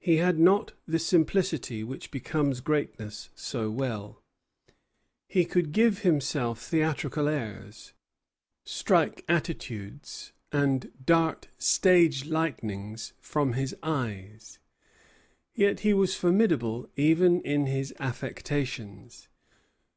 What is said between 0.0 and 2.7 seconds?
He had not the simplicity which becomes